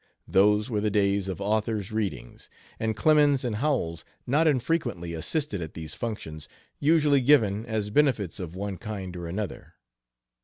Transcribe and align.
Those 0.27 0.67
were 0.67 0.81
the 0.81 0.89
days 0.89 1.27
of 1.27 1.39
"authors' 1.39 1.91
readings," 1.91 2.49
and 2.79 2.97
Clemens 2.97 3.45
and 3.45 3.57
Howells 3.57 4.03
not 4.25 4.47
infrequently 4.47 5.13
assisted 5.13 5.61
at 5.61 5.75
these 5.75 5.93
functions, 5.93 6.47
usually 6.79 7.21
given 7.21 7.67
as 7.67 7.91
benefits 7.91 8.39
of 8.39 8.55
one 8.55 8.77
kind 8.77 9.15
or 9.15 9.27
another. 9.27 9.75